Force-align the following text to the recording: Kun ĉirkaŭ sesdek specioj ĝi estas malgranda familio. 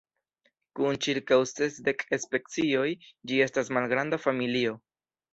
Kun 0.77 0.95
ĉirkaŭ 1.05 1.37
sesdek 1.49 2.01
specioj 2.23 2.85
ĝi 3.31 3.37
estas 3.47 3.69
malgranda 3.79 4.19
familio. 4.23 4.73